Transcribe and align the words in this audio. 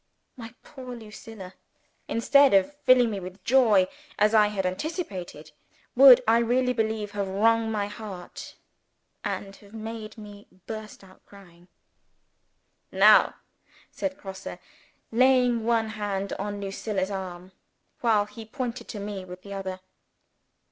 My 0.35 0.55
poor 0.63 0.95
Lucilla 0.95 1.53
instead 2.07 2.55
of 2.55 2.75
filling 2.85 3.11
me 3.11 3.19
with 3.19 3.43
joy, 3.43 3.87
as 4.17 4.33
I 4.33 4.47
had 4.47 4.65
anticipated 4.65 5.51
would 5.95 6.23
I 6.27 6.39
really 6.39 6.73
believe 6.73 7.11
have 7.11 7.27
wrung 7.27 7.71
my 7.71 7.85
heart, 7.85 8.55
and 9.23 9.55
have 9.57 9.75
made 9.75 10.17
me 10.17 10.47
burst 10.65 11.03
out 11.03 11.23
crying. 11.27 11.67
"Now!" 12.91 13.35
said 13.91 14.17
Grosse, 14.17 14.57
laying 15.11 15.65
one 15.65 15.89
hand 15.89 16.33
on 16.39 16.59
Lucilla's 16.59 17.11
arm, 17.11 17.51
while 17.99 18.25
he 18.25 18.43
pointed 18.43 18.87
to 18.87 18.99
me 18.99 19.23
with 19.23 19.43
the 19.43 19.53
other. 19.53 19.81